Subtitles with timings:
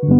[0.00, 0.14] Saludos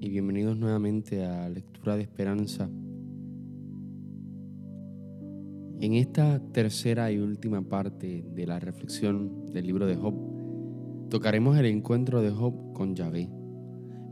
[0.00, 2.68] y bienvenidos nuevamente a Lectura de Esperanza.
[5.80, 11.66] En esta tercera y última parte de la reflexión del libro de Job, tocaremos el
[11.66, 13.30] encuentro de Job con Yahvé,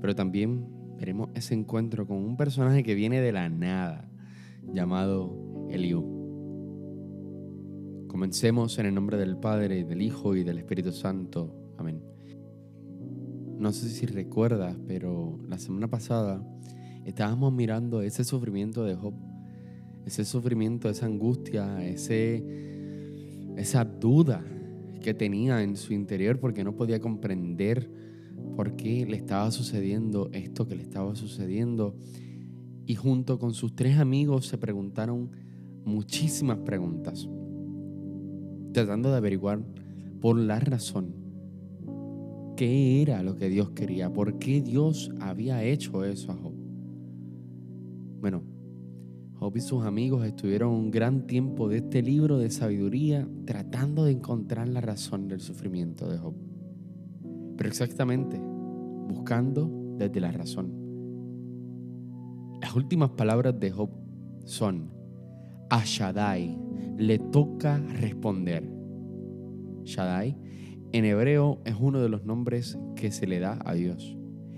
[0.00, 4.10] pero también veremos ese encuentro con un personaje que viene de la nada,
[4.72, 6.14] llamado Eliú.
[8.08, 11.74] Comencemos en el nombre del Padre, del Hijo y del Espíritu Santo.
[11.76, 12.00] Amén.
[13.58, 16.46] No sé si recuerdas, pero la semana pasada
[17.04, 19.14] estábamos mirando ese sufrimiento de Job,
[20.06, 22.44] ese sufrimiento, esa angustia, ese,
[23.56, 24.44] esa duda
[25.02, 27.90] que tenía en su interior porque no podía comprender
[28.56, 31.96] por qué le estaba sucediendo esto que le estaba sucediendo.
[32.86, 35.30] Y junto con sus tres amigos se preguntaron
[35.84, 37.28] muchísimas preguntas,
[38.72, 39.62] tratando de averiguar
[40.20, 41.14] por la razón
[42.56, 46.54] qué era lo que Dios quería, por qué Dios había hecho eso a Job.
[48.20, 48.42] Bueno,
[49.34, 54.12] Job y sus amigos estuvieron un gran tiempo de este libro de sabiduría tratando de
[54.12, 56.34] encontrar la razón del sufrimiento de Job.
[57.56, 58.40] Pero exactamente,
[59.08, 60.72] buscando desde la razón.
[62.60, 63.90] Las últimas palabras de Job
[64.44, 64.90] son,
[65.70, 66.58] a Shaddai
[66.96, 68.68] le toca responder.
[69.84, 70.36] Shaddai
[70.92, 74.16] en hebreo es uno de los nombres que se le da a Dios.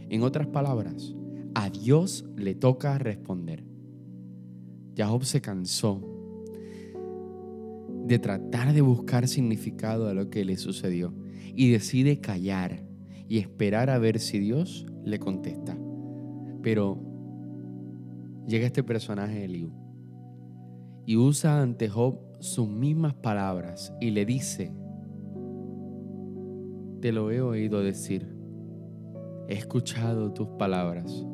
[0.09, 1.15] En otras palabras,
[1.55, 3.65] a Dios le toca responder.
[4.97, 6.01] Jacob se cansó
[8.07, 11.13] de tratar de buscar significado a lo que le sucedió
[11.55, 12.86] y decide callar
[13.29, 15.77] y esperar a ver si Dios le contesta.
[16.63, 17.01] Pero
[18.47, 19.73] llega este personaje Eliú
[21.05, 24.75] y usa ante Job sus mismas palabras y le dice,
[27.01, 28.37] te lo he oído decir,
[29.49, 31.25] he escuchado tus palabras.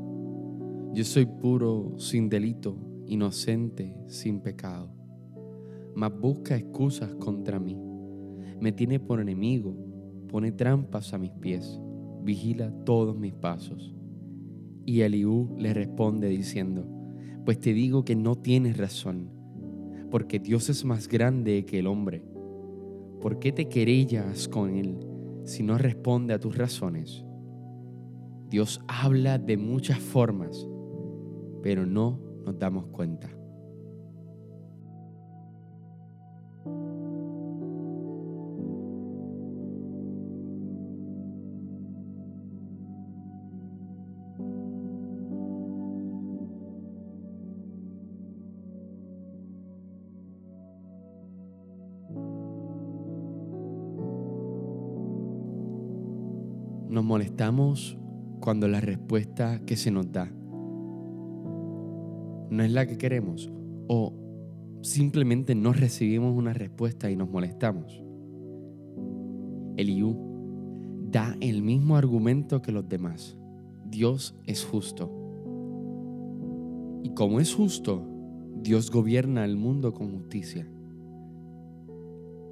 [0.93, 2.77] Yo soy puro, sin delito,
[3.07, 4.93] inocente, sin pecado.
[5.95, 7.79] Mas busca excusas contra mí.
[8.61, 9.75] Me tiene por enemigo,
[10.33, 11.81] pone trampas a mis pies,
[12.25, 13.95] vigila todos mis pasos.
[14.85, 16.85] Y Eliú le responde diciendo,
[17.45, 19.31] pues te digo que no tienes razón,
[20.11, 22.25] porque Dios es más grande que el hombre.
[23.21, 24.99] ¿Por qué te querellas con él?
[25.45, 27.25] si no responde a tus razones.
[28.49, 30.69] Dios habla de muchas formas,
[31.63, 33.31] pero no nos damos cuenta.
[56.93, 57.97] Nos molestamos
[58.41, 60.31] cuando la respuesta que se nos da
[62.51, 63.51] no es la que queremos
[63.89, 64.13] o
[64.83, 68.05] simplemente no recibimos una respuesta y nos molestamos.
[69.79, 70.19] Eliú
[71.11, 73.39] da el mismo argumento que los demás.
[73.87, 75.11] Dios es justo.
[77.03, 78.07] Y como es justo,
[78.61, 80.71] Dios gobierna el mundo con justicia.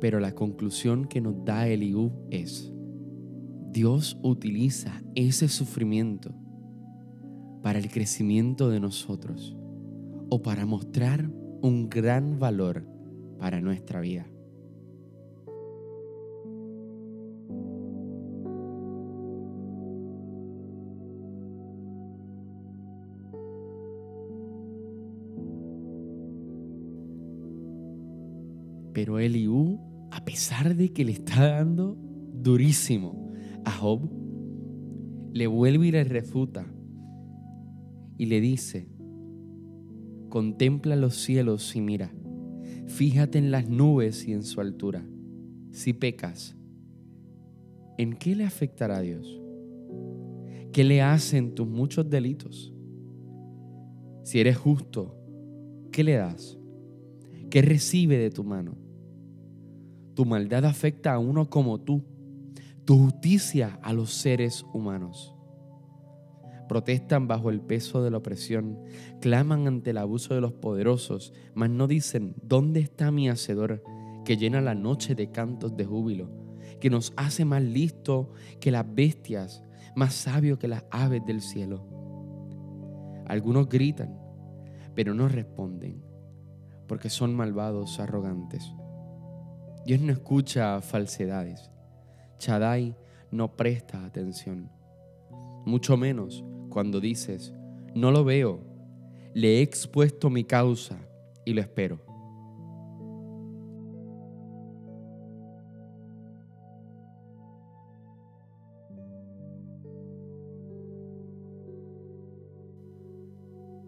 [0.01, 2.73] Pero la conclusión que nos da Eliú es,
[3.73, 6.35] Dios utiliza ese sufrimiento
[7.63, 9.57] para el crecimiento de nosotros
[10.29, 11.31] o para mostrar
[11.63, 12.85] un gran valor
[13.39, 14.27] para nuestra vida.
[28.93, 29.79] Pero Eliú,
[30.11, 31.97] a pesar de que le está dando
[32.33, 33.20] durísimo,
[33.65, 34.09] a Job,
[35.33, 36.67] le vuelve y le refuta
[38.17, 38.89] y le dice,
[40.29, 42.13] contempla los cielos y mira,
[42.87, 45.07] fíjate en las nubes y en su altura.
[45.71, 46.57] Si pecas,
[47.97, 49.41] ¿en qué le afectará a Dios?
[50.73, 52.75] ¿Qué le hacen tus muchos delitos?
[54.23, 55.17] Si eres justo,
[55.91, 56.59] ¿qué le das?
[57.51, 58.77] ¿Qué recibe de tu mano?
[60.15, 62.05] Tu maldad afecta a uno como tú
[62.97, 65.35] justicia a los seres humanos.
[66.69, 68.79] Protestan bajo el peso de la opresión,
[69.21, 73.83] claman ante el abuso de los poderosos, mas no dicen, ¿dónde está mi hacedor
[74.25, 76.31] que llena la noche de cantos de júbilo,
[76.81, 79.63] que nos hace más listo que las bestias,
[79.97, 81.87] más sabio que las aves del cielo?
[83.27, 84.21] Algunos gritan,
[84.95, 86.03] pero no responden,
[86.87, 88.73] porque son malvados, arrogantes.
[89.87, 91.71] Dios no escucha falsedades.
[92.41, 92.97] Chadai
[93.31, 94.71] no presta atención.
[95.67, 97.53] Mucho menos cuando dices,
[97.95, 98.61] no lo veo,
[99.35, 100.97] le he expuesto mi causa
[101.45, 102.01] y lo espero.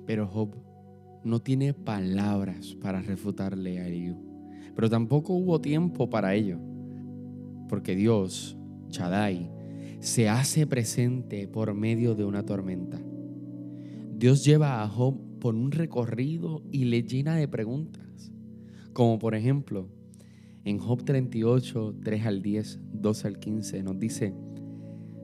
[0.05, 0.55] Pero Job
[1.25, 4.19] no tiene palabras para refutarle a Eliú.
[4.75, 6.59] Pero tampoco hubo tiempo para ello.
[7.73, 8.59] Porque Dios,
[8.91, 9.51] Chadai,
[9.99, 13.01] se hace presente por medio de una tormenta.
[14.15, 18.31] Dios lleva a Job por un recorrido y le llena de preguntas.
[18.93, 19.89] Como por ejemplo,
[20.67, 24.35] en Job 38, 3 al 10, 12 al 15, nos dice,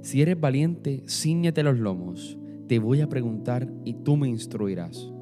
[0.00, 5.12] si eres valiente, ciñete los lomos, te voy a preguntar y tú me instruirás.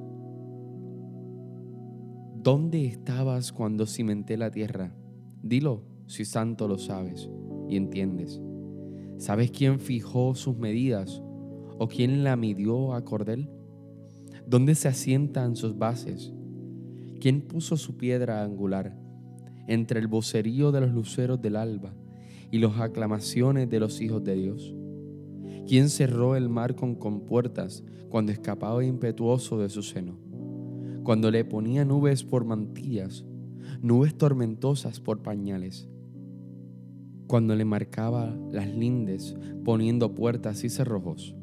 [2.36, 4.94] ¿Dónde estabas cuando cimenté la tierra?
[5.42, 7.28] Dilo, si santo lo sabes
[7.68, 8.40] y entiendes.
[9.18, 11.22] ¿Sabes quién fijó sus medidas
[11.78, 13.48] o quién la midió a cordel?
[14.46, 16.32] ¿Dónde se asientan sus bases?
[17.20, 18.96] ¿Quién puso su piedra angular
[19.66, 21.94] entre el vocerío de los luceros del alba
[22.50, 24.74] y las aclamaciones de los hijos de Dios?
[25.66, 30.18] ¿Quién cerró el mar con compuertas cuando escapaba impetuoso de su seno?
[31.02, 33.24] Cuando le ponía nubes por mantillas,
[33.80, 35.88] nubes tormentosas por pañales.
[37.26, 41.34] Cuando le marcaba las lindes poniendo puertas y cerrojos.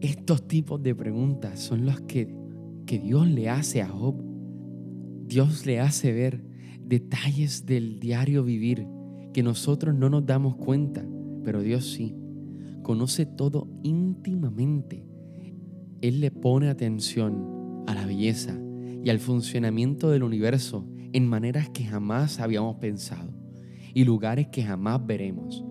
[0.00, 2.34] Estos tipos de preguntas son los que,
[2.86, 4.16] que Dios le hace a Job.
[5.26, 6.44] Dios le hace ver
[6.84, 8.86] detalles del diario vivir
[9.32, 11.06] que nosotros no nos damos cuenta,
[11.44, 12.16] pero Dios sí
[12.82, 15.06] conoce todo íntimamente.
[16.00, 18.58] Él le pone atención a la belleza
[19.04, 23.31] y al funcionamiento del universo en maneras que jamás habíamos pensado
[23.94, 25.64] y lugares que jamás veremos.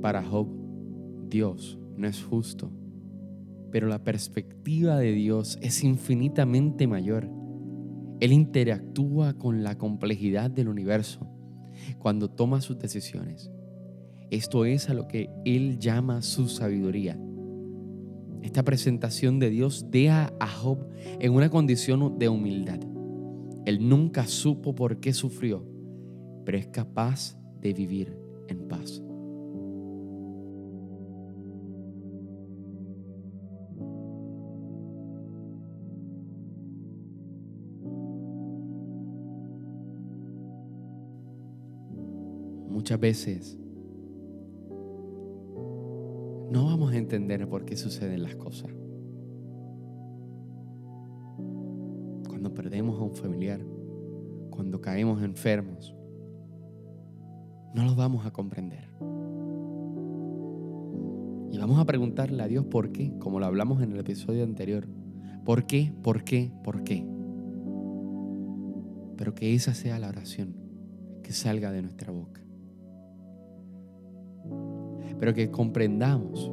[0.00, 0.48] Para Job,
[1.30, 2.70] Dios no es justo,
[3.70, 7.43] pero la perspectiva de Dios es infinitamente mayor.
[8.20, 11.28] Él interactúa con la complejidad del universo
[11.98, 13.50] cuando toma sus decisiones.
[14.30, 17.18] Esto es a lo que Él llama su sabiduría.
[18.42, 20.86] Esta presentación de Dios deja a Job
[21.18, 22.80] en una condición de humildad.
[23.64, 25.66] Él nunca supo por qué sufrió,
[26.44, 28.18] pero es capaz de vivir
[28.48, 29.02] en paz.
[42.84, 43.58] Muchas veces
[46.50, 48.70] no vamos a entender por qué suceden las cosas.
[52.28, 53.64] Cuando perdemos a un familiar,
[54.50, 55.96] cuando caemos enfermos,
[57.74, 58.90] no lo vamos a comprender.
[61.52, 64.86] Y vamos a preguntarle a Dios por qué, como lo hablamos en el episodio anterior.
[65.46, 65.94] ¿Por qué?
[66.02, 66.52] ¿Por qué?
[66.62, 67.08] ¿Por qué?
[69.16, 70.54] Pero que esa sea la oración
[71.22, 72.44] que salga de nuestra boca
[75.18, 76.50] pero que comprendamos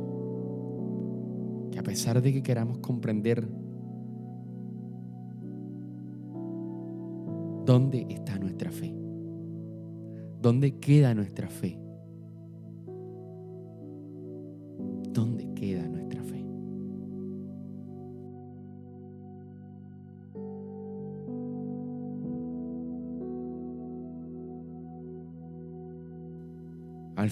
[1.71, 3.47] que a pesar de que queramos comprender
[7.65, 8.93] dónde está nuestra fe,
[10.41, 11.79] dónde queda nuestra fe,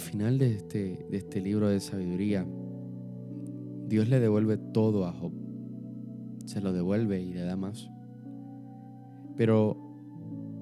[0.10, 2.44] final de este, de este libro de sabiduría,
[3.88, 5.32] Dios le devuelve todo a Job.
[6.46, 7.92] Se lo devuelve y le da más.
[9.38, 9.78] Pero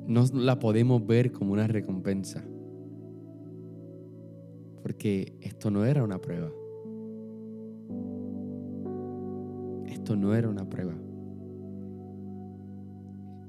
[0.06, 2.44] no la podemos ver como una recompensa.
[4.84, 6.51] Porque esto no era una prueba.
[9.86, 10.94] Esto no era una prueba.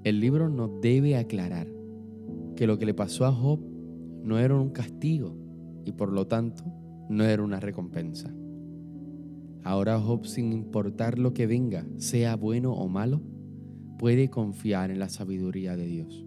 [0.05, 1.67] El libro nos debe aclarar
[2.55, 3.59] que lo que le pasó a Job
[4.23, 5.48] no era un castigo,
[5.89, 6.63] y por lo tanto
[7.09, 8.31] no era una recompensa.
[9.65, 13.23] Ahora Job, sin importar lo que venga, sea bueno o malo,
[13.99, 16.27] puede confiar en la sabiduría de Dios.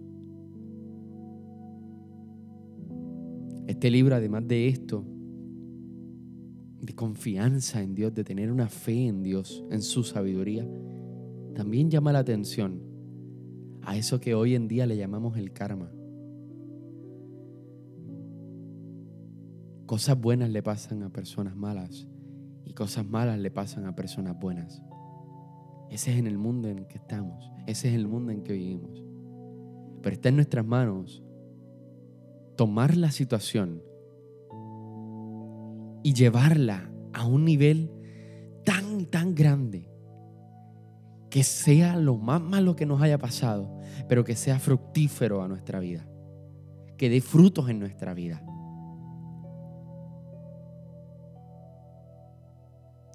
[3.68, 5.04] Este libro, además de esto,
[6.80, 10.68] de confianza en Dios, de tener una fe en Dios, en su sabiduría,
[11.54, 12.82] también llama la atención
[13.82, 15.92] a eso que hoy en día le llamamos el karma.
[19.86, 22.06] Cosas buenas le pasan a personas malas
[22.64, 24.82] y cosas malas le pasan a personas buenas.
[25.90, 29.04] Ese es en el mundo en que estamos, ese es el mundo en que vivimos.
[30.02, 31.22] Pero está en nuestras manos
[32.56, 33.82] tomar la situación
[36.02, 37.90] y llevarla a un nivel
[38.64, 39.88] tan, tan grande
[41.30, 45.80] que sea lo más malo que nos haya pasado, pero que sea fructífero a nuestra
[45.80, 46.06] vida,
[46.98, 48.44] que dé frutos en nuestra vida.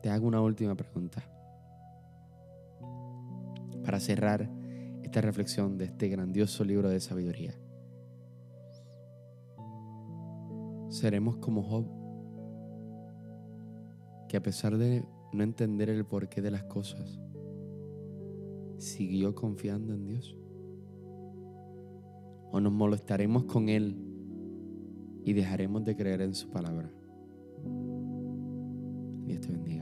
[0.07, 1.21] Te hago una última pregunta
[3.83, 4.49] para cerrar
[5.03, 7.53] esta reflexión de este grandioso libro de sabiduría.
[10.87, 11.87] Seremos como Job,
[14.29, 17.19] que a pesar de no entender el porqué de las cosas,
[18.77, 20.37] siguió confiando en Dios?
[22.53, 23.97] ¿O nos molestaremos con Él
[25.25, 26.89] y dejaremos de creer en su palabra?
[29.25, 29.76] Dios te bendiga.